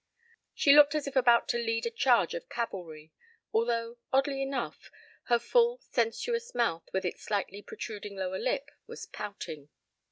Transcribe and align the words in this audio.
She 0.55 0.75
looked 0.75 0.95
as 0.95 1.05
if 1.05 1.15
about 1.15 1.47
to 1.49 1.59
lead 1.59 1.85
a 1.85 1.91
charge 1.91 2.33
of 2.33 2.49
cavalry, 2.49 3.13
although, 3.53 3.99
oddly 4.11 4.41
enough, 4.41 4.89
her 5.25 5.37
full 5.37 5.77
sensuous 5.83 6.55
mouth 6.55 6.87
with 6.91 7.05
its 7.05 7.21
slightly 7.21 7.61
protruding 7.61 8.15
lower 8.15 8.39
lip 8.39 8.71
was 8.87 9.05
pouting. 9.05 9.69